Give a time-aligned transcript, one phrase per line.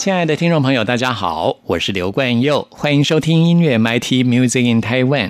[0.00, 5.28] 亲爱的听众朋友，大家好，我是刘冠佑，欢迎收听音乐 MIT Music in Taiwan。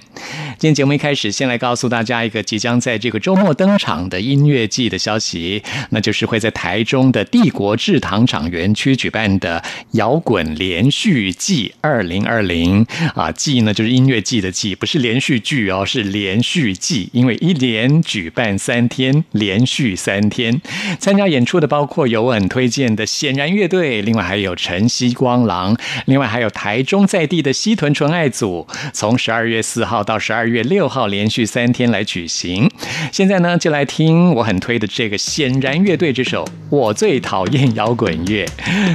[0.61, 9.61] 今天节目一开始，先来告诉大家一个即将在这个周末登场的音乐季的消息，那就是会在台中的帝国制糖厂园区举办的
[9.93, 20.63] 摇滚连续季二零二零啊，季呢就是音乐季的季，不是连续剧哦，是连续季，因为一连举办三天，连续三天，
[21.01, 30.51] 参加演出的包括有我很推荐的显然乐队，另外还有晨曦光廊，另外还有台中在地的西屯纯爱组，从十二月四号到十二。
[30.51, 32.69] 月六号连续三天来举行，
[33.13, 38.45] 现在呢就来听我很推的这个显然乐队这首《我最讨厌摇滚乐》。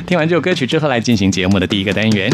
[0.05, 2.29] 听完这首歌曲之后，来进行节目的第一个单元。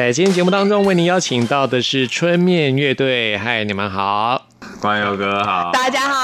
[0.00, 3.36] 在今天节目当中，为您邀请到的是春面乐队。
[3.36, 4.46] 嗨，你们好，
[4.80, 6.14] 光友哥好，大家好，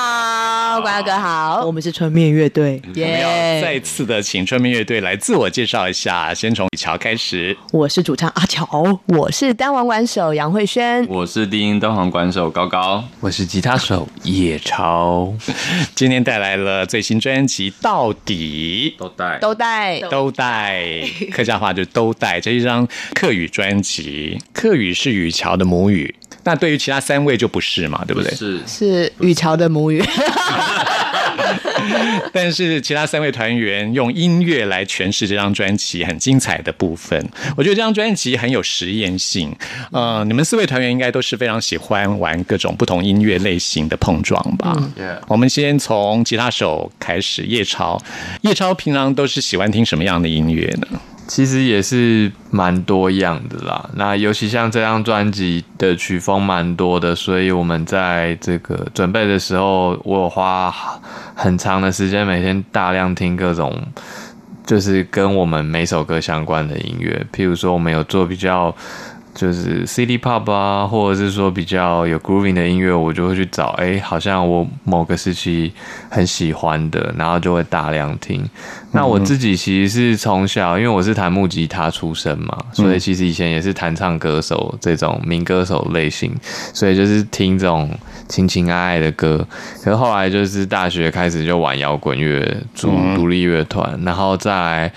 [0.81, 3.29] 关哥好，我们是春面乐队，我们要
[3.61, 7.57] 再次的请春面乐队来自我介绍一下，先从李乔开始。
[7.73, 8.69] 我是主唱阿乔，
[9.07, 15.33] 我是单簧管手杨慧轩，我是低音单簧管手高高，我是吉他手叶超。
[15.95, 18.95] 今天带来了最新专辑，到底。
[18.99, 19.39] 都带。
[19.39, 20.01] 都带。
[20.11, 20.85] 都带，
[21.33, 22.41] 客家话就都带。
[22.41, 26.15] 这一张客语专辑，客语是雨乔的母语。
[26.47, 28.33] 那对于其他三位就不是嘛，对不对？
[28.33, 30.01] 是是雨乔的母语，
[32.33, 37.19] 但是其他三位团员用音乐来诠释这张专辑很精彩的部分。
[37.57, 39.53] 我觉得这张专辑很有实验性。
[39.91, 44.73] 呃，你们四位团员应该都是非常喜欢玩各种不同音乐类型的碰撞吧？
[44.97, 48.01] 嗯，我们先从吉他手开始，叶超。
[48.43, 50.87] 叶超平常都是喜欢听什么样的音乐呢？
[51.27, 53.89] 其实也是蛮多样的啦。
[53.95, 60.73] 那尤其像这张专辑的曲风蛮多的，所以我们在这个准备的时候，我有花
[61.35, 63.77] 很长的时间，每天大量听各种，
[64.65, 67.27] 就是跟我们每首歌相关的音乐。
[67.33, 68.75] 譬如说，我们有做比较。
[69.37, 75.73] 就是 City Pop 啊，或者是说比较有 Grooving 的音乐，我就会去找，哎，好像我某个时期
[76.09, 78.43] 很喜欢的，然后就会大量听。
[78.93, 86.35] 那我自己其实是从小，因为我是弹木吉他出身嘛，所以其实以前也是弹唱歌手这种民歌手类型，
[86.73, 87.91] 所以就是听这种
[88.29, 89.47] 情情爱爱的歌。
[89.85, 94.91] 可是后来就是大学开始就玩摇滚乐，组独立乐团，然后再。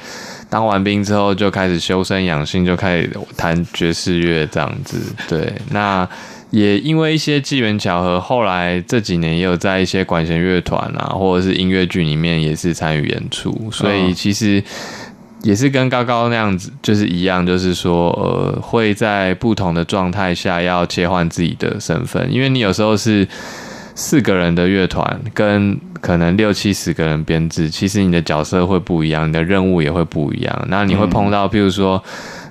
[0.50, 5.00] 当完兵之后，就开始修身养性，就开始弹爵士乐这样子。
[5.28, 6.08] 对，那
[6.50, 13.70] 也因为一些机缘巧合，后来这几年也有在一些管弦乐团啊，或者是音乐剧里面也是参与演出。
[13.72, 14.64] 所以其实
[15.44, 23.28] 也是跟高高那样子，就是一样，就是说，呃，会在不同的状态下要切换自己的身份，因为你有时候是。
[24.00, 30.66] 四个人的乐团跟可能六七十个人编制，其实你的角色会不一样，你的任务也会不一样。
[30.70, 32.02] 那你会碰到，譬如说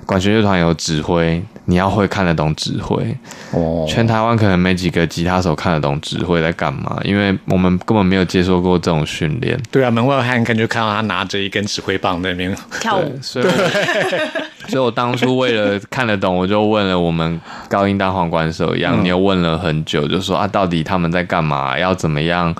[0.05, 3.15] 管弦乐团有指挥，你要会看得懂指挥。
[3.51, 9.57] 哦，全台湾可能没几个吉他手看得懂指挥在干嘛，因为我们根本没有接受过这种训练。
[9.69, 13.17] 对啊，门外汉看就看到他拿着一根指挥棒在那边跳舞。
[13.21, 13.45] 所以，
[14.67, 21.77] 所以我当初为了看得懂，我就问了我们高音大皇管手杨，你又问了很久，就说啊，到底他们在干嘛？
[21.77, 22.53] 要怎么样？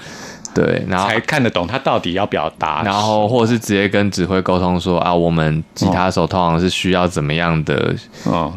[0.53, 7.95] 对，然后才看得懂他到底要表达，然后或者是直接跟指挥沟通说啊，我们吉他手通常是需要怎么样的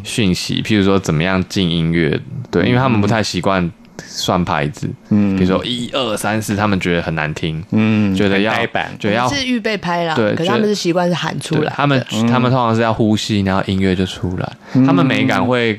[0.03, 2.19] 讯息，譬如说怎么样进音乐，
[2.51, 8.53] 对，因为他们不太习惯算拍子，嗯，比如说一二三四，他们觉得很难听，嗯，觉得要
[8.99, 14.53] 觉得要是预备拍了，对，可是他们是习惯是喊出来，他们他们通常是要呼吸，然后音乐就出来，
[14.87, 15.79] 他们美感会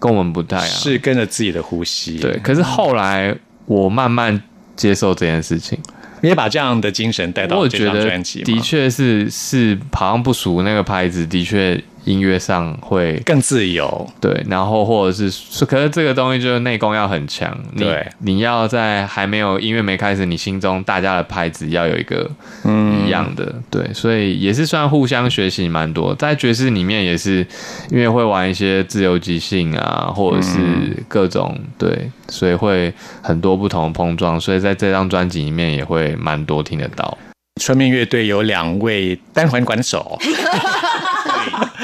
[0.00, 3.34] 跟我们不太啊，是跟着自己的呼吸，对，可是后来
[3.66, 4.42] 我慢慢。
[4.82, 5.78] 接受这件事情，
[6.22, 11.80] 你也把这样的精神带到这张专辑，的确是是好像不熟那个拍子，的确。
[12.04, 22.28] 音乐上会更自由，对，然后或者是，可是这个东西就是内功要很强，对，你要在还没有音乐没开始，你心中大家的拍子要有一个
[22.64, 27.46] 一样的，对，所以也是算互相学习蛮多，在爵士里面也是，
[27.90, 30.58] 因为会玩一些自由即兴啊，或者是
[31.06, 32.92] 各种对，所以会
[33.22, 37.16] 很多不同的碰撞，所以在这张专辑里面也会蛮多听得到。
[37.60, 40.18] 春面乐队有两位单簧管手。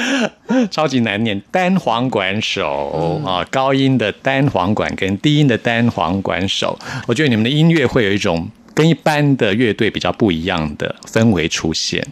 [0.71, 6.77] 超级难念，单簧管手啊，高音的单簧管跟低音的单簧管手，
[7.07, 12.05] 我觉得你们的音乐会有一种跟一般的乐队比较不一样的氛围出现。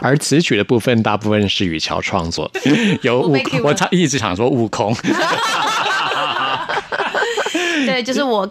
[0.00, 2.50] 而词曲的部分，大部分是雨乔创作，
[3.02, 4.94] 有悟，我他一直想说悟空。
[7.98, 8.48] 对，就是我，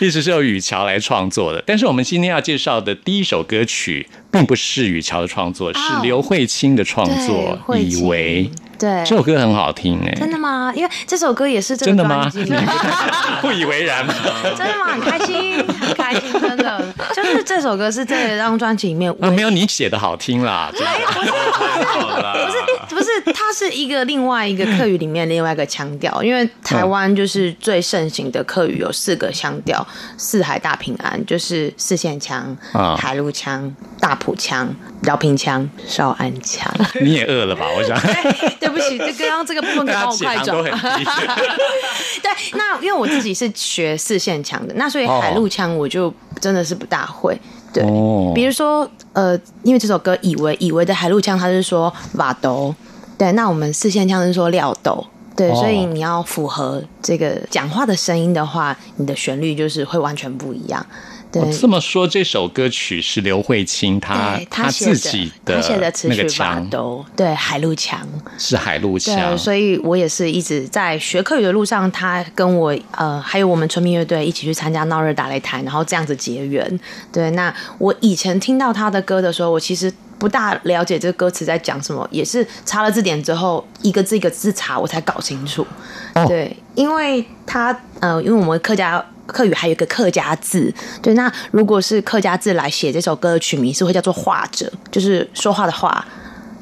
[0.00, 1.60] 意思 是由雨乔来创作的。
[1.66, 7.58] 但是我们今天要介绍的第一首歌曲，并不是雨乔的创作，是刘慧清的创作。
[7.76, 10.72] 以为对这首歌很好听哎，真的吗？
[10.76, 12.30] 因为这首歌也是真的吗？
[13.42, 14.14] 不以为然吗？
[14.56, 14.92] 真的吗？
[14.92, 16.94] 很开心，很开心，真的。
[17.16, 20.70] 就是这首歌是这张专辑里面，我没有你写的好听啦。
[20.72, 29.86] 没有，不是，不是，不是，不是，它是一个另外一个客语里面另外一个腔调，因为台湾就是最盛行的客语有四个腔调：
[30.16, 36.72] 四海大平安，就是四线腔、啊海陆腔、大埔腔、饶平腔、少安腔。
[37.00, 37.66] 你也饿了吧？
[37.76, 37.98] 我想，
[38.60, 40.62] 对不起，这刚刚这个部分可以帮我快转
[42.22, 47.38] 对，那因为我自己是学四线腔的，那所以哦海陆腔我就真的是不大会。
[47.74, 52.74] 对，哦比如说呃，因为这首歌以为以为的海陆腔，它是说瓦斗，
[53.18, 55.04] 对，那我们四线腔是说料斗。
[55.36, 60.86] 对，哦所以你要符合这个讲话的声音的话，你的旋律就是会完全不一样。
[61.34, 68.06] 对，哦这么说，这首歌曲是刘慧卿她对他写自己他写的词那个曲瓦腔，对，海陆强。
[68.38, 76.80] 是海陆强，，所以我也是一直在学课语的路上，他跟我呃，还有我们村民乐队一起去参加闹热打擂台，然后这样子结缘。
[77.12, 85.66] 对，那我以前听到他的歌的时候，我其实不大了解这个歌词在讲什么，也是查了字典之后，一个字一个字查，我才搞清楚。
[86.14, 89.04] 哦对，因为他呃，因为我们客家。
[89.26, 96.04] 客语还有一个客家字，对，那如果是客家字来写这首歌的曲名，是会叫做画者，就是说话的话，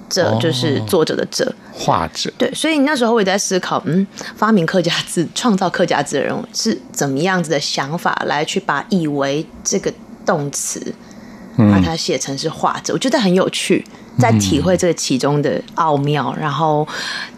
[0.09, 2.33] 者就是作者的者，画者。
[2.39, 9.93] 对，所以那时候我也在思考，嗯，发明客家字、创造客家字的人是怎么样子的想法来去把“以为”这个
[10.25, 10.95] 动词，
[11.57, 13.85] 把它写成是画者，我觉得很有趣，
[14.19, 16.87] 在体会这个其中的奥妙，然后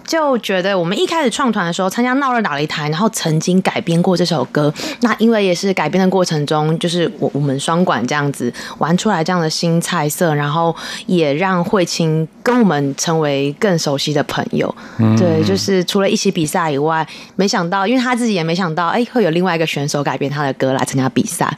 [0.07, 4.73] 就觉得我们一开始创团的时候，参加闹热打擂台，然后曾经改编过这首歌。
[5.01, 10.75] 那因为也是改编的过程中，就是我我们双管这样子玩出来这样的新菜色，然后
[11.07, 14.73] 也让慧清跟我们成为更熟悉的朋友。
[15.17, 17.07] 对，就是除了一起比赛以外，
[17.37, 21.51] 没想到，因为他自己也没想到，哎，会有另外一个选手改编他的歌来参加比赛。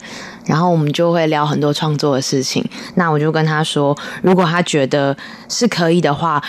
[0.45, 2.63] 然后我们就会聊很多创作的事情。
[2.95, 5.15] 那我就跟他说，如果他觉得
[5.49, 6.41] 是可以的话，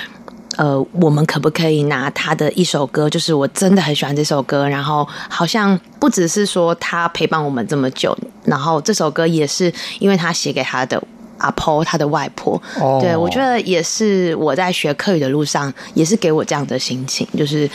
[0.58, 3.08] 呃，我们可不可以拿他的一首歌？
[3.08, 11.02] 就是我真的很喜欢这首歌，然后好像不只是说他陪伴我们这么久，然后这首歌也是因为他写给他的。
[11.40, 17.70] 阿婆，他的外婆，哦对我觉得也是我在学课语的路上，也是给我这样的心情，就是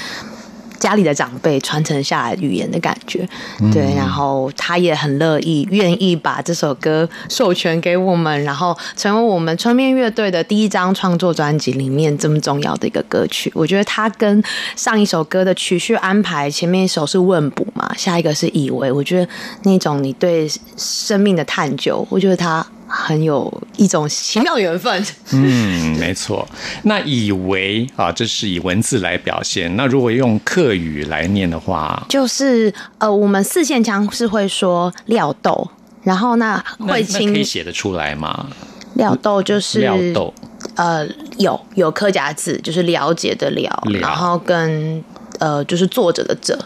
[0.80, 3.28] 家里的长辈传承下来语言的感觉，
[3.72, 13.52] 对，然后他也很乐意，愿意把这首歌授权给我们，然后成为我们春面乐队的第一张创作专辑里面这么重要的一个歌曲。
[13.56, 14.44] 我觉得它跟
[14.76, 19.32] 上一首歌的曲序安排，前面一首是问卜嘛，下一个是以为，我觉得
[19.64, 22.66] 那种你对生命的探究，我觉得它
[22.96, 25.04] 很有一种奇妙的缘分。
[25.32, 26.48] 嗯，没错。
[26.84, 29.76] 那以为啊，这是以文字来表现。
[29.76, 35.68] 那如果用客语来念的话，就是呃，我们四线腔是会说料豆，
[36.04, 38.48] 然后那那那慧清可以写得出来吗？
[38.94, 40.32] 料豆就是料豆
[40.76, 41.04] 呃，
[41.40, 45.04] 有有客家字，就是了解的了，了然后跟
[45.40, 46.58] 呃，就是作者的者，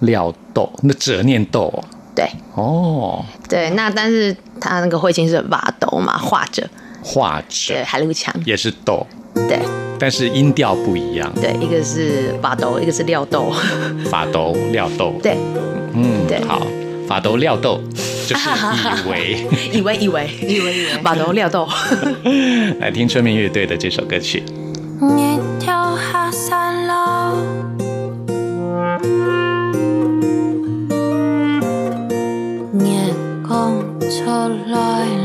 [0.00, 2.26] 料豆，那者念豆哦对。
[2.54, 3.70] 哦，对。
[3.70, 6.68] 那但是他那个慧清是瓦斗嘛，画者，
[7.02, 9.58] 画对，者海陆腔，也是斗，对。
[9.98, 13.52] 但是音调不一样，对，一个是瓦斗，一个是料豆，
[14.10, 15.36] 法斗料豆，对，
[15.94, 16.42] 嗯，对。
[16.44, 16.60] 好，
[17.06, 17.80] 法斗料豆
[18.26, 18.48] 就是
[19.06, 19.46] 以为。
[19.72, 20.88] 以为以为以为以为。
[21.04, 21.68] 瓦 斗料豆。
[22.80, 24.42] 来听春眠乐队的这首歌曲。
[25.00, 26.92] 一条下山路，
[34.24, 35.21] 光出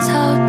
[0.00, 0.43] 草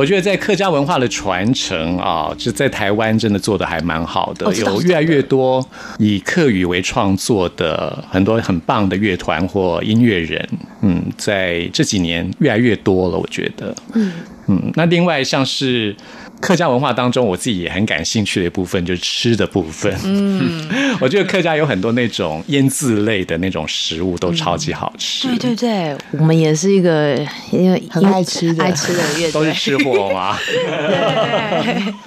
[0.00, 5.62] 我觉得在客家文化的传承啊，就在台湾真的做的还蛮好的，有越来越多
[5.98, 10.48] 以客语为创作的很多很棒的乐团或音乐人，
[10.80, 14.12] 嗯，在这几年越来越多了，我觉得，嗯
[14.46, 15.94] 嗯，那另外像是。
[16.40, 19.94] 客家文化当中，我自己也很感兴趣的一部分就是吃的部分。
[20.04, 25.28] 嗯， 我觉得客家有很多那种腌制类的那种食物都超级好吃。
[25.28, 27.14] 对对对，我们也是一个
[27.52, 30.36] 因为很爱吃的爱吃的乐队，都是吃货吗？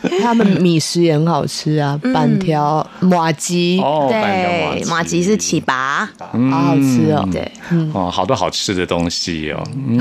[0.02, 7.28] 对，他们米食也很好吃啊，板条、马吉哦，对，马吉是起拔，好好吃哦。
[7.32, 7.52] 对，
[7.94, 9.64] 哦，好多好吃的东西哦。
[9.88, 10.00] 嗯，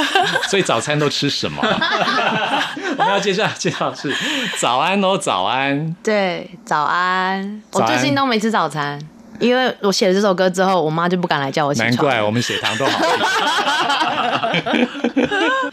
[0.48, 1.62] 所以早餐都吃什么？
[3.08, 3.94] 要介绍介绍。
[3.94, 4.14] 是
[4.58, 5.94] 早安哦，早安。
[6.02, 7.62] 对，早安。
[7.72, 8.98] 我最近都没吃早餐，
[9.40, 11.90] 因为我写了这首歌之后，我妈就不敢来叫我起床。
[11.90, 13.04] 难怪我们血糖都好。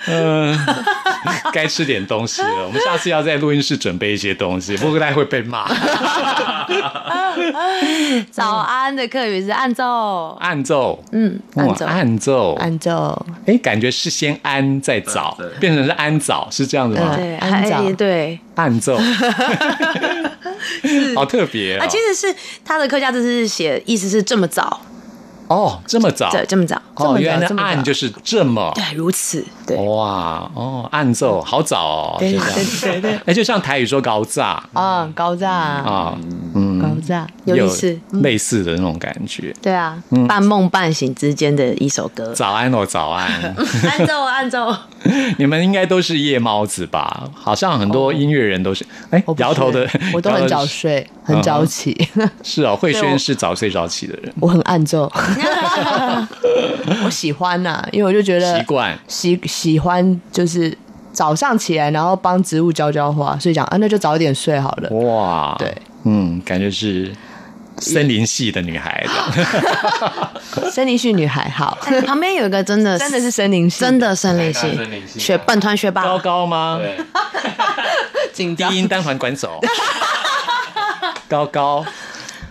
[0.08, 0.58] 嗯，
[1.54, 2.65] 该吃点东西了。
[2.65, 5.67] 我们下次要在录音室准备一些东西，不过大家会被骂。
[8.32, 13.26] 早安的课语是按奏，按奏，嗯，按奏，按奏，按奏。
[13.45, 17.15] 哎，感觉是先安再早，变成是安早，是这样子吗？
[17.15, 18.97] 对，安早，对，按奏，
[21.15, 21.88] 好特别啊！
[21.88, 24.82] 其实是他的客家字是写，意思是这么早。
[25.52, 35.52] 哦，这么早，对，这么早，哦，原来按就是这么，对，如此，对，哇，哦，按奏好早哦，对对对， 哎，就像台语说高炸，啊，高炸。
[35.52, 36.18] 啊，
[36.56, 43.28] 嗯，高炸，有意思，类似的那种感觉，对啊，半梦半醒之间的一首歌，早安哦，早安，
[43.90, 44.74] 按奏按奏，
[45.38, 47.24] 你们应该都是夜猫子吧？
[47.34, 52.08] 好像很多音乐人都是，哎，摇头的，我都很早睡，很早起，
[52.42, 55.12] 是啊，慧轩是早睡早起的人，我很按奏。
[57.06, 60.75] 我喜欢呐，因为我就觉得习惯喜喜欢就是
[61.12, 64.89] 早上起来，然后帮植物浇浇花，所以讲啊，那就早点睡好了。
[64.91, 67.12] 哇，对，嗯，感觉是
[67.77, 69.06] 森林系的女孩。
[70.71, 76.80] 森林系女孩，好，哎旁边有一个真的真的是森林系，真的森林系森林系学半团学霸，高高吗？
[78.34, 78.77] 紧张低。
[78.77, 79.60] 音单环管走。
[81.27, 81.86] 高高，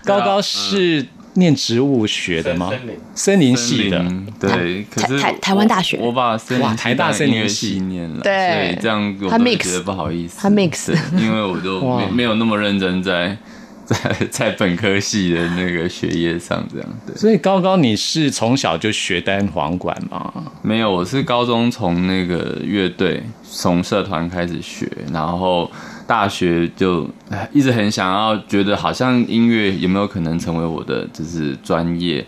[0.05, 2.97] 高高是念植物学的吗森林？
[3.15, 4.05] 森林系的。
[4.39, 13.37] 对，可是台台湾大学我我把森林哇台大森林系系念了，对所以这样我他都 mix 觉得不好意思，他 mix 因为我都 哇没没有那么认真在
[13.91, 17.17] 在在本科系的那个学业上，这样对。
[17.17, 20.33] 所以高高，你是从小就学单簧管吗？
[20.63, 25.69] 没有，我是高中从那个乐队从社团开始学，然后
[26.11, 32.27] 大学就哎 一直很想要，觉得好像音乐有没有可能成为我的就是专业，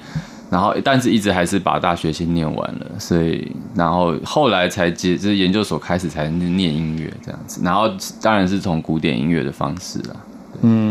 [0.48, 7.90] 然后但是一直还是把大学先念完了，所以然后后来才接就是研究所开始才念音乐这样子，然后
[8.20, 10.14] 当然是从古典音乐的方式啦。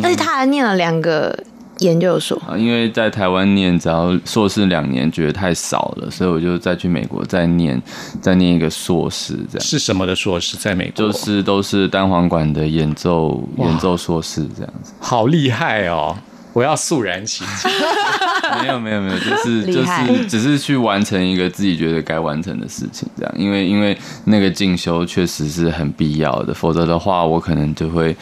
[0.04, 1.34] 而且他还念了两个
[1.82, 7.82] 研究所，啊，因为在台湾念只要硕士两年，觉得太少了，所以我就再去美国再念，
[8.22, 10.58] 再念一个硕士，这样是什么的硕士？
[10.58, 14.94] 在美国，就是都是单簧管的演奏演奏硕士这样子。
[15.00, 16.16] 好厉害哦！
[16.54, 17.72] 我要肃然起敬。
[18.62, 23.34] 没有没有没有，就是就是只是去完成一个自己觉得该完成的事情，这样。
[23.38, 28.16] 因为因为那个进修确实是很必要的，否则的话，我可能就会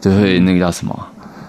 [0.00, 0.96] 就会那个叫什么。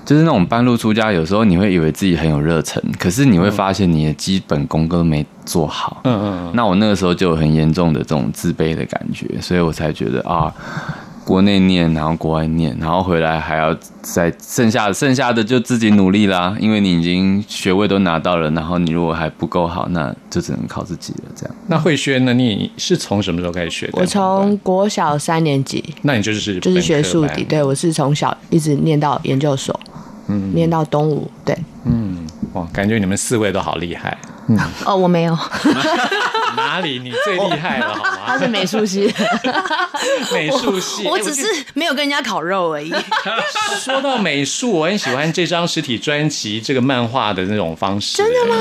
[0.07, 5.99] 就是那种半路出家，有时候你会以为自己很有热忱，可是你会发现你的基本功都没做好。
[6.05, 10.49] 嗯嗯那我那个时候就有很严重的这种自卑的感觉，所以我才觉得啊，
[11.25, 21.23] 国内念，然后国外念，然后回来还要再剩下剩下的就自己努力啦，因为你已经学位都拿到了，然后你如果还不够好，那就只能靠自己了。
[21.35, 22.33] 这样，那慧轩呢？
[22.33, 23.93] 你是从什么时候开始学的？
[23.95, 29.77] 我从国小三年级那你就是就是学数数底，对我是从小一直念到研究所，
[30.27, 34.17] 嗯，念到东吴，对，嗯，哇，感觉你们四位都好厉害。
[34.49, 35.37] 嗯哦，我没有，
[36.55, 38.19] 哪里你最厉害了好吗？
[38.27, 39.13] 他是美术系，
[40.33, 42.93] 美术系，我哎只是没有跟人家烤肉而已。
[43.83, 48.17] 说到美术，我很喜欢这张实体专辑这个漫画的那种方式。
[48.17, 48.55] 真的吗？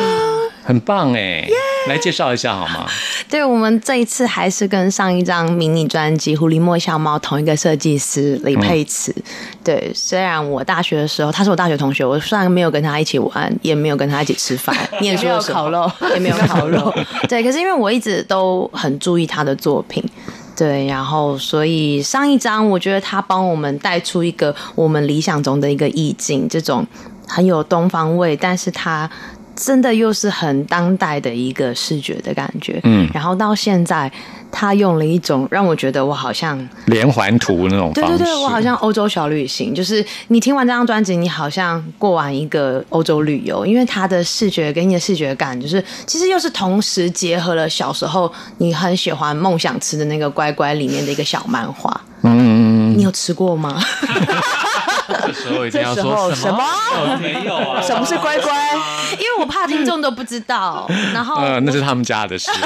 [0.67, 1.49] 很棒哎！
[1.89, 2.87] 来介绍一下好吗？
[3.31, 9.15] 对我们这一次还是跟上一张迷你专辑《狐狸莫笑猫》同一个设计师李佩慈。
[9.63, 16.95] 对，虽然我大学的时候他是我大学同学，我虽然没有跟他一起玩，也没有跟他一起吃饭， 念书的时候也没有烤肉也没有烤肉。
[17.29, 20.03] 对，可是因为我一直都很注意他的作品。
[20.57, 26.85] 对，然后所以上一张我觉得他帮我们带出一个我们理想中的一个意境，这种
[27.29, 29.09] 很有东方味，但是他
[29.57, 32.79] 真的又是很当代的一个视觉的感觉。
[32.85, 34.11] 嗯然后到现在，
[34.53, 38.19] 他用了一种让我觉得我好像，连环图那种方式。
[38.19, 51.99] 对对对，我好像欧洲小旅行，就是你听完这张专辑，你好像过完一个欧洲旅游，因为他的视觉跟你的视觉感，就是其实又是同时结合了小时候你很喜欢梦想吃的那个乖乖里面的一个小漫画。
[52.23, 53.81] 嗯，你有吃过吗？
[55.47, 57.19] 这时候一定要说什候什么？
[57.21, 58.53] 没有啊什么是乖乖？
[59.13, 60.91] 因为我怕听众都不知道。
[61.15, 62.51] 然后呃，那是他们家的事。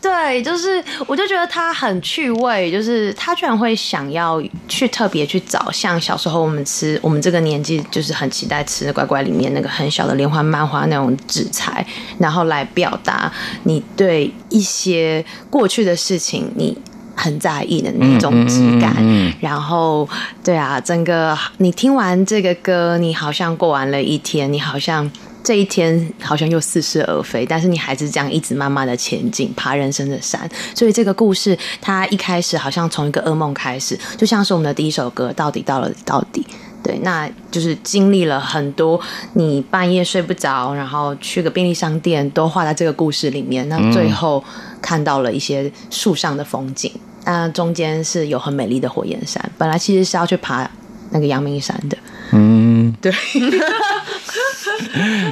[0.00, 11.84] 对，就是我就觉得他很趣味，就是他居然会想要去特别去找像小时候我们吃我们这个年纪就是很期待吃的乖乖里面那个很小的连环漫画那种纸材，
[12.18, 13.32] 然后来表达
[13.64, 16.76] 你对一些过去的事情你。
[17.20, 18.96] 很在意的那种质感，
[19.40, 20.08] 然后
[20.42, 25.10] 对啊，整个你听完这个歌，你好像过完了一天，你好像
[25.44, 30.48] 这一天好像又似是而非，但是你还是这样一直慢慢的前进，爬人生的山。
[30.74, 36.46] 所以这个故事，它一开始好像从一个噩梦开始，就像是我们的第一首歌，到底到了到底。
[36.82, 38.98] 对，那就是经历了很多，
[39.34, 43.68] 你半夜睡不着，然后去个便利商店，都画在这个故事里面。
[43.68, 44.42] 那最后
[44.80, 46.90] 看到了一些树上的风景，
[47.24, 50.68] 那中间是有很美丽的火焰山，本来其实是要去爬
[51.10, 51.98] 那个阳明山的。
[52.32, 53.12] 嗯，对。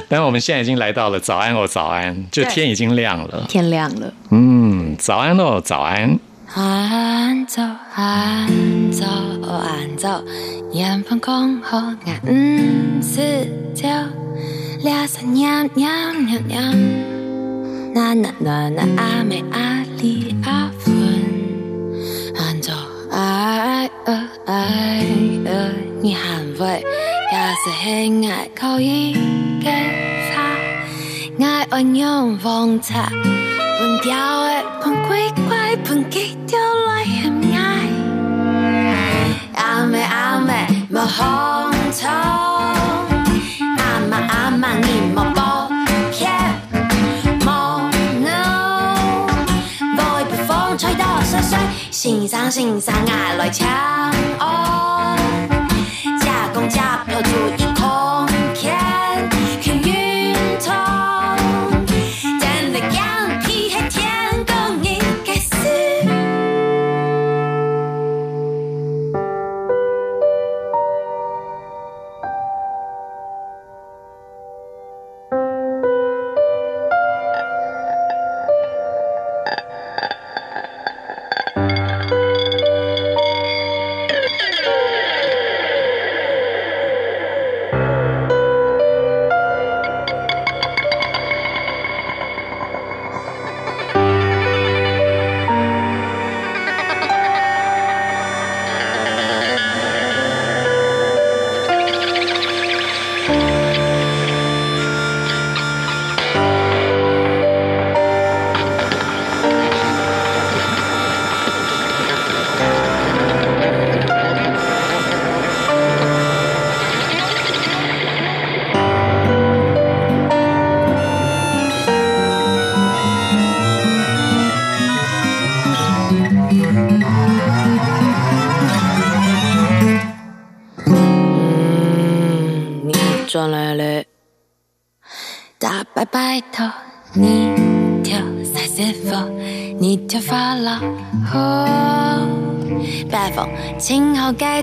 [0.07, 4.13] 但我们现在已经来到了，早安哦，早安，就天已经亮了，天亮了。
[4.31, 6.19] 嗯，早安哦，早安。
[23.19, 24.55] 晝愛呃愛
[25.45, 26.81] 呃你喊喂，
[27.33, 29.13] 也是輕愛口音
[29.61, 29.67] 嘅
[30.33, 33.09] 花，愛安用風茶。
[33.09, 37.57] 半條嘅半鬼怪半幾條來嫌愛，
[39.55, 41.01] 阿阿妹阿妹莫
[52.01, 53.67] 欣赏欣赏啊来抢
[54.39, 55.17] 哦，
[56.21, 57.19] 加工加票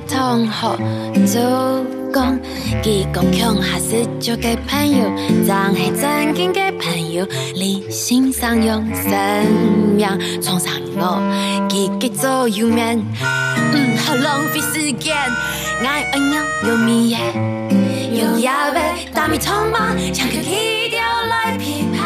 [0.00, 0.76] 同好，
[1.26, 1.38] 主
[2.12, 2.38] 公，
[2.82, 5.08] 技工强还是就给朋友，
[5.46, 9.12] 张黑正经给朋友，理性上用生
[9.96, 10.08] 命
[10.42, 11.20] 冲上我，
[11.68, 15.16] 自己做右面，嗯，好浪费时间，
[15.82, 17.18] 爱爱鸟有米耶。
[18.12, 22.04] 有牙呗，大米匆忙，抢个低调来批判。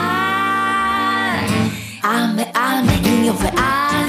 [2.02, 4.04] 阿妹阿妹，音乐会爱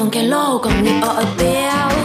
[0.00, 1.99] 阿峰给老公你偶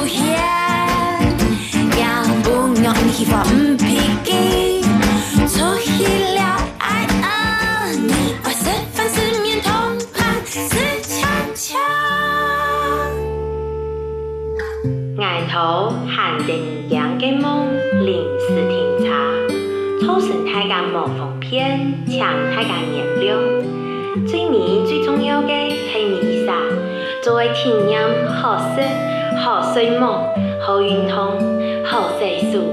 [29.76, 30.26] 好睡梦、
[30.66, 32.64] 好运通、好岁数。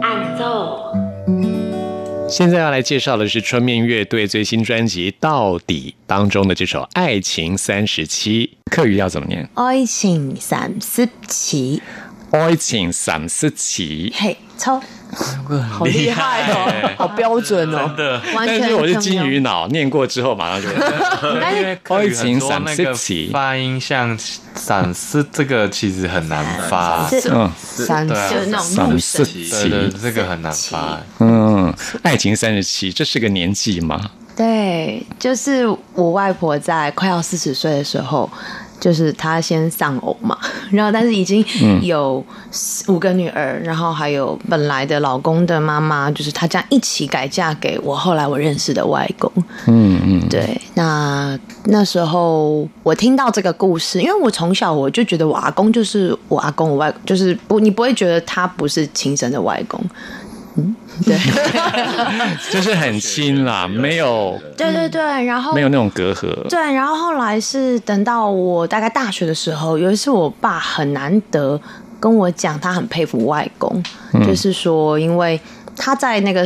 [0.00, 0.94] 按奏。
[2.28, 9.48] 现在要来介绍的是春面乐队最新专辑《到底》当中的这首《爱情三十七》，客语要怎么念？
[9.54, 11.82] 爱情三十七，
[12.30, 14.12] 爱情三十七。
[14.14, 14.80] 嘿，超
[15.70, 17.94] 好厉害哦， 好标准哦。
[18.34, 24.18] 但是我是金鱼脑，念过之后马上就因为客语很多那爱情三十七发音像
[24.54, 27.08] 散失，这个其实很难发。
[27.08, 29.24] 是嗯三对啊就是那种三怒神。
[29.24, 31.00] 十七对对，这个很难发。
[31.20, 34.10] 嗯，爱情三十七，这是个年纪吗？
[34.36, 38.30] 对，就是我外婆在快要四十岁的时候，
[38.78, 40.38] 就是她先丧偶嘛，
[40.70, 41.44] 然后但是已经
[41.82, 42.24] 有
[42.88, 49.30] 五个女儿，然后还有本来的老公的妈妈，就是她这样一起改嫁给我后来我认识的外公。
[49.66, 59.82] 嗯嗯，对，那那时候我听到这个故事，因为我从小我就觉得我阿公就是我阿公，我外就是不，你不会觉得他不是亲生的外公。
[60.56, 61.16] 嗯， 对，
[62.50, 66.26] 就是很亲啦，没有对对对，然后没有那种隔阂。
[66.48, 71.60] 对，然后后来是等到我大概大学的时候，有一次我爸很难得
[72.00, 73.82] 跟我讲，他很佩服外公，
[74.26, 75.40] 就是说因为。
[75.76, 76.40] 他在那个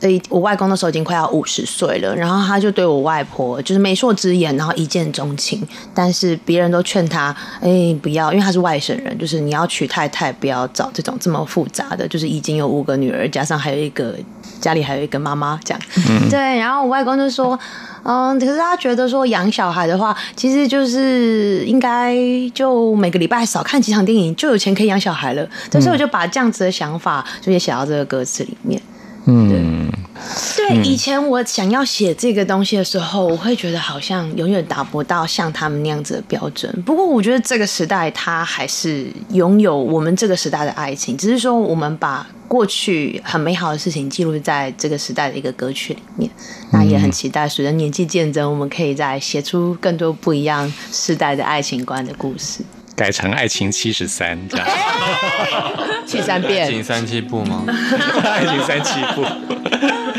[0.00, 5.66] 呃，我外公的时候已经快要五十岁了，然后他就对我外婆就是媒妁之言，然后一见钟情。
[5.94, 14.16] 但是别人都劝他，哎，不要，因为他是外省人，就是你要娶太太，不要找这种这么复杂的，就是已经有五个女儿，加上还有一个
[14.62, 15.80] 家里还有一个妈妈这样。
[16.30, 17.58] 对，然后我外公就说，
[18.04, 22.16] 嗯，可是他觉得说养小孩的话，其实就是应该
[22.54, 25.46] 就每个礼拜少看几场电影，就有钱可以养小孩了。
[25.70, 28.80] 对所以我就把这样子的想法就也写到这个歌词里面。
[29.24, 29.88] 嗯，
[30.56, 36.82] 对，以前我想要写这个东西的时候，我会觉得好像永远达不到像他们那样子的标准。
[36.84, 46.28] 不过，我觉得这个时代它还是拥有我们这个时代的爱情，只是说我们把过去很美好的事情记录在这个时代的一个歌曲里面。
[46.72, 52.64] 那也很期待，随着年纪渐增，我们可以再写出更多不一样时代的爱情观的故事。
[52.96, 54.66] 改成爱情七十三这样，
[56.06, 57.64] 七三变，请三七步吗？
[58.22, 59.24] 爱情三七步，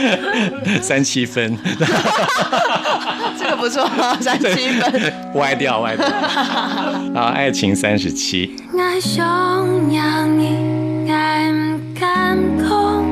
[0.82, 1.58] 三七分，
[3.40, 3.88] 这个不错，
[4.20, 4.46] 三七
[4.80, 5.14] 分。
[5.36, 6.08] 歪掉歪掉。
[7.14, 8.56] 好，爱情三十七。
[8.78, 13.04] 爱上让你爱唔敢讲，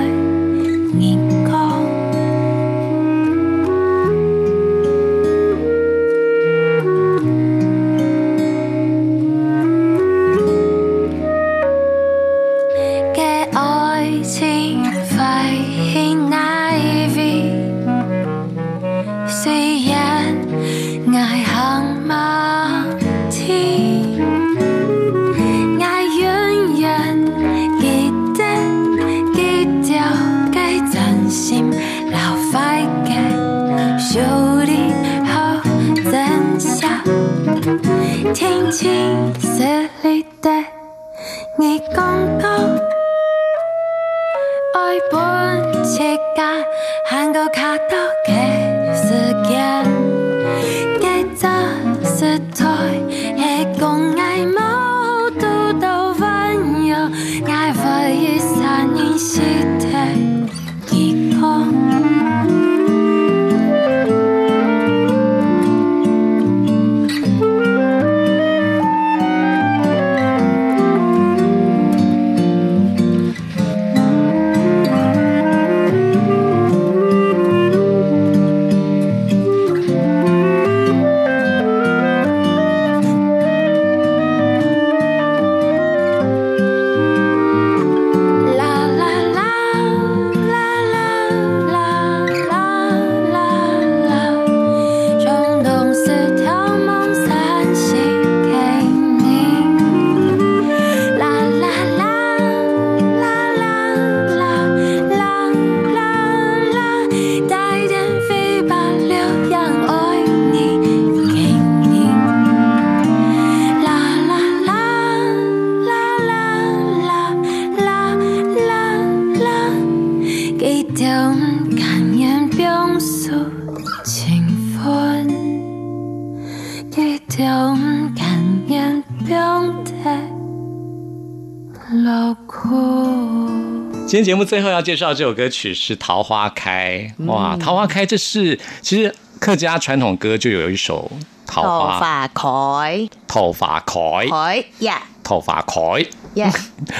[134.20, 141.10] 天节目最后要介绍这首歌曲是《桃花开》哇，《桃花开》这是其实客家传统歌就有一首
[141.46, 145.02] 桃头花发开，桃花开开呀。
[145.24, 146.04] 桃花开。
[146.34, 146.52] 呀，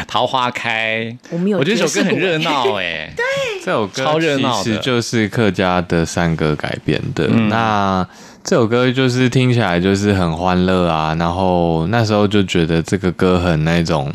[0.09, 3.25] 桃花开， 我们有我觉得这首歌很热闹哎， 对。
[3.62, 7.29] 这首歌超热闹的其实就是客家的山歌改编的。
[7.31, 7.51] 嗯。
[7.51, 8.07] 那
[8.43, 14.11] 这首歌就是听起来就是很欢乐啊，然后那时候就觉得这个歌很那种，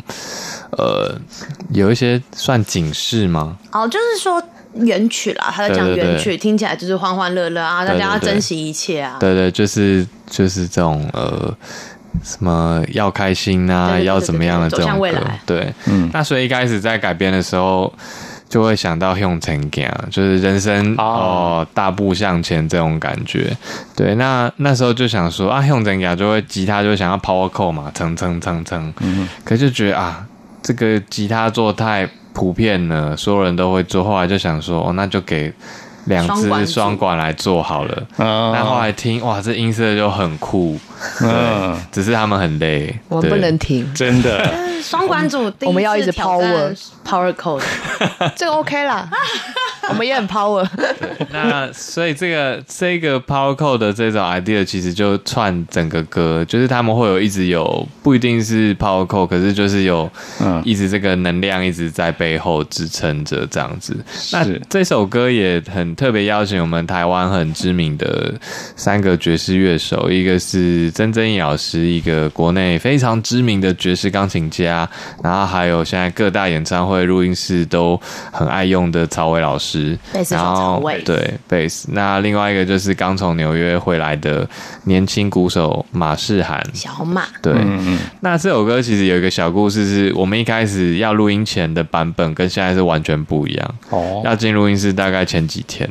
[0.71, 1.15] 呃，
[1.71, 3.57] 有一些算警示吗？
[3.71, 4.41] 哦，就是说
[4.73, 9.17] 原曲啦，他在讲原曲，听起来就是欢欢乐乐啊，大家要珍惜一切啊。
[9.19, 11.55] 对对，就是就是这种呃。
[12.23, 17.93] 什么要开心啊，要怎么样的这种歌向未来，对，嗯那所以一开始在改编的时候，
[18.47, 23.55] 就会想到用成家，就是人生哦哦大步向前这种感觉。
[23.97, 30.25] 对，那那时候就想说啊，用成家就会吉他就会想要 power chord 嘛，蹭蹭蹭蹭，嗯可就觉得啊，
[30.65, 35.53] 这个吉他做太普遍了，所有人都会做，后来就想说哦，那就给
[36.05, 38.07] 两双管组只双管来做好了。
[38.17, 40.77] 嗯那后来听哇，这音色就很酷，
[41.21, 41.29] 嗯
[41.73, 44.51] 嗯，只是他们很累，我们不能停，真的，
[44.81, 46.75] 双管组我们要一直 power
[47.07, 47.63] power code，
[48.35, 49.07] 这个 OK 啦，
[49.89, 50.67] 我们也很 power。
[51.31, 60.09] 那所以这个这个 Power Code 的这种 idea 其实就串整个歌，就是他们会有一直有不一定是 Power Code，可是就是有
[60.41, 63.95] 嗯一直这个能量一直在背后支撑着这样子。
[64.31, 68.33] 那这首歌也很特别，邀请我们台湾很知名的
[68.75, 74.87] 三个爵士乐手，一个是曾曾毅老师，一个国内非常知名的爵士钢琴家，
[75.23, 77.99] 然后还有现在各大演唱会录音室都
[78.31, 79.74] 很爱用的曹伟老师，
[80.13, 81.89] 贝斯手然后对贝斯。
[81.91, 84.47] 那另外一个就是刚从纽约回来的
[84.85, 86.61] 年轻鼓手马世涵。
[86.73, 93.75] 小马，对，嗯嗯那这首歌其实有一个小故事，是我们一开始要录音前的版本跟现在是完全不一样。
[93.89, 95.89] 哦，要进录音室大概前几天，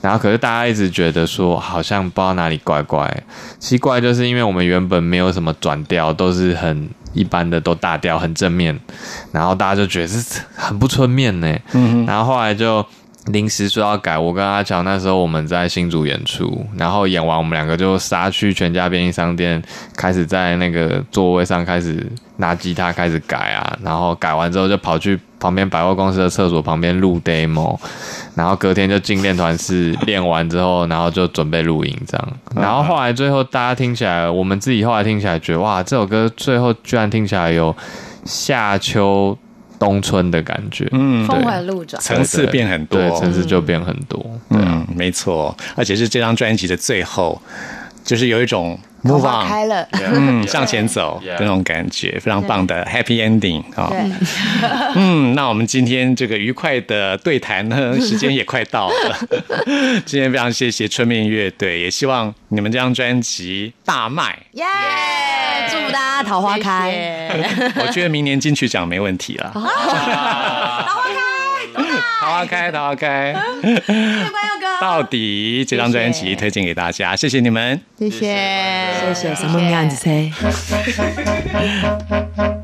[0.00, 3.22] 然后可是大家一直觉得说好像不知道哪里怪怪，
[3.58, 8.78] 奇怪就是因为我们原本没有什么转调，都是很一般的，都大调，很正面，
[9.32, 12.84] 然后大家就觉得是很不春面呢，嗯然后后来就。
[13.26, 19.60] 临时说要改，我跟阿乔那时候我们在新竹演出，然后演完我们两个就杀去全家便利商店，
[19.96, 22.06] 开始在那个座位上开始
[22.36, 27.76] 拿吉他开始改啊，然后改完之后就跑去旁边百货公司的厕所旁边录 demo，
[28.36, 37.74] 然后隔天就进练团室练完之后，然后就准备录音这样，然后后来最后大家听起来，我们自己后来听起来觉得哇，这首歌最后居然听起来有
[38.24, 39.36] 夏秋
[39.78, 44.24] 冬春的感觉，嗯，峰回路转，层次变很多，对，层次就变很多。
[44.50, 47.40] 嗯，没错，而且是这张专辑的最后，
[48.04, 54.00] 就是有一种头 move on，开了，嗯，向前走的那种感觉，非常棒的 happy ending 啊、对，
[54.96, 59.18] 嗯，那我们今天这个愉快的对谈呢，时间也快到了。
[60.06, 64.38] 今天非常谢谢春面乐队，也希望你们这张专辑大卖。
[64.52, 64.64] 耶！
[65.68, 67.28] 祝大家桃花开，
[67.76, 69.50] 我觉得明年金曲奖没问题了。
[69.54, 69.72] 桃花
[71.14, 71.25] 开，
[72.26, 73.32] 桃花开，桃花开。
[74.82, 77.80] 到底这张专辑推荐给大家，谢谢你们。
[77.96, 78.36] 谢谢，
[78.98, 80.32] 谢谢什么样子噻？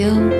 [0.00, 0.39] 要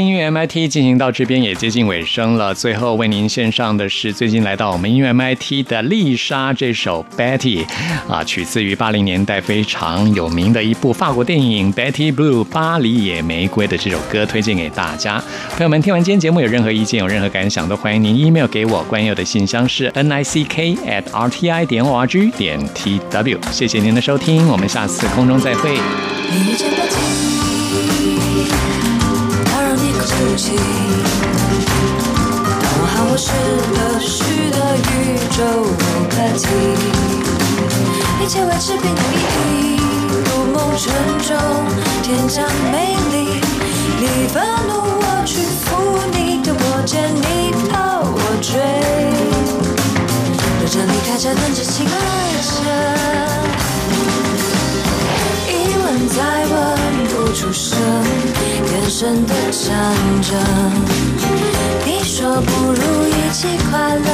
[0.00, 7.64] 音乐 MIT 进行到这边也接近尾声了，最后为您献上的是最近来到我们音乐 MIT 的丽莎这首 Betty，
[8.08, 15.22] 啊，取自于八零年代非常有名的一部法国电影《Betty Blue》巴黎野玫瑰的这首歌，推荐给大家。
[15.56, 18.82] 朋友们，听完今天节目有任何意见、有任何感想，都欢迎您 email 给我。
[18.84, 23.38] 关佑的信箱是 n i c k at r t i 点 o r g 点 t w。
[23.50, 25.76] 谢谢您的收听，我们下次空中再会。
[30.32, 30.56] 你哭泣。
[32.60, 33.28] 当我喊我是
[33.74, 34.56] 个虚的
[34.88, 34.90] 宇
[35.30, 35.38] 宙
[36.08, 36.42] 客体，
[38.22, 39.14] 一切维持并无意
[39.52, 39.76] 义。
[40.24, 40.84] 如梦沉
[41.20, 41.36] 重，
[42.02, 43.14] 天降美丽，
[44.00, 44.70] 你愤怒
[45.02, 45.32] 我去
[45.64, 45.68] 扶，
[46.12, 48.50] 你的我见你跑我追，
[50.60, 51.90] 热着离开这等着亲爱
[52.40, 52.62] 着。
[56.14, 56.54] 再问
[57.08, 57.78] 不出声，
[58.70, 59.70] 眼神的战
[60.20, 60.30] 争。
[61.86, 64.08] 你说不如一起快乐，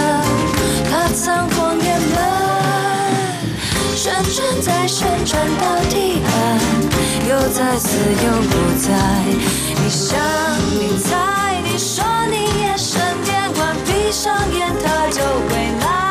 [0.89, 2.17] 它仓皇淹没，
[3.97, 6.29] 旋转再旋转到地岸，
[7.29, 8.87] 又再次又不在。
[9.83, 10.17] 你想，
[10.79, 16.08] 你猜，你说你夜深点关，闭上眼它就回来。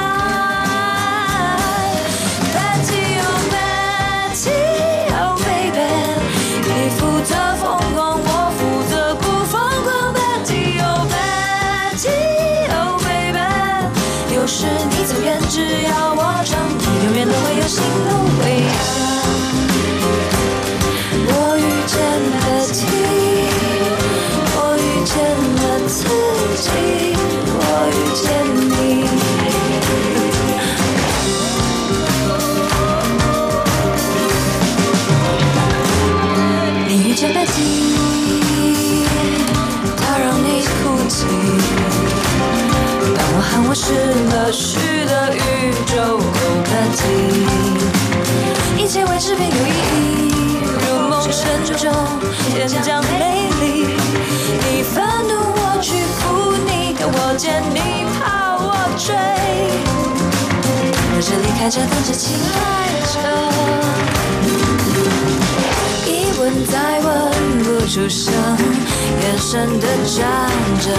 [69.49, 70.91] 深的站着，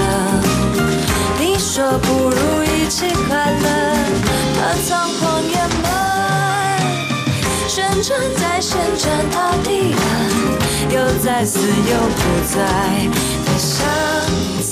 [1.38, 3.66] 你说不如一起快乐。
[4.57, 6.80] 他仓皇掩埋，
[7.68, 10.01] 旋转再旋转到地板，
[10.88, 12.57] 又在死又不在
[13.44, 13.86] 的想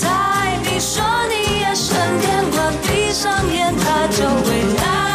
[0.01, 0.59] 在。
[0.63, 2.25] 你说你眼神癫
[2.57, 4.47] 狂，闭上眼他就会
[4.79, 5.06] 来。